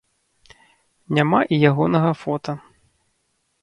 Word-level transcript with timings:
Няма 1.19 1.43
і 1.53 1.61
ягонага 1.71 2.11
фота. 2.23 2.61